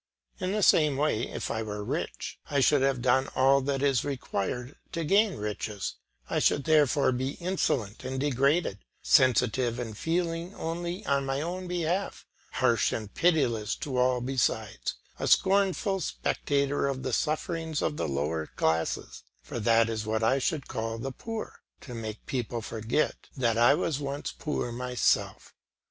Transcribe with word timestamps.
In 0.39 0.51
the 0.51 0.63
same 0.63 0.97
way, 0.97 1.27
if 1.27 1.51
I 1.51 1.61
were 1.61 1.83
rich, 1.83 2.39
I 2.49 2.59
should 2.59 2.81
have 2.81 3.03
done 3.03 3.29
all 3.35 3.61
that 3.61 3.83
is 3.83 4.03
required 4.03 4.75
to 4.93 5.03
gain 5.03 5.35
riches; 5.35 5.93
I 6.27 6.39
should 6.39 6.63
therefore 6.63 7.11
be 7.11 7.33
insolent 7.35 8.03
and 8.03 8.19
degraded, 8.19 8.79
sensitive 9.03 9.77
and 9.77 9.95
feeling 9.95 10.55
only 10.55 11.05
on 11.05 11.27
my 11.27 11.39
own 11.41 11.67
behalf, 11.67 12.25
harsh 12.53 12.91
and 12.91 13.13
pitiless 13.13 13.75
to 13.75 13.97
all 13.97 14.21
besides, 14.21 14.95
a 15.19 15.27
scornful 15.27 15.99
spectator 15.99 16.87
of 16.87 17.03
the 17.03 17.13
sufferings 17.13 17.83
of 17.83 17.97
the 17.97 18.07
lower 18.07 18.47
classes; 18.55 19.21
for 19.43 19.59
that 19.59 19.87
is 19.87 20.07
what 20.07 20.23
I 20.23 20.39
should 20.39 20.67
call 20.67 20.97
the 20.97 21.11
poor, 21.11 21.59
to 21.81 21.93
make 21.93 22.25
people 22.25 22.63
forget 22.63 23.27
that 23.37 23.55
I 23.59 23.75
was 23.75 23.99
once 23.99 24.31
poor 24.35 24.71
myself. 24.71 25.53